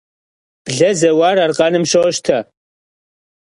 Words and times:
Ble 0.65 0.89
zeuar 1.01 1.37
arkhenım 1.45 1.85
şoşte. 1.91 2.37